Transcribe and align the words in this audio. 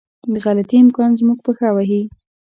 د 0.31 0.33
غلطي 0.43 0.77
امکان 0.83 1.11
زموږ 1.19 1.37
پښه 1.45 1.67
وهي. 1.75 2.03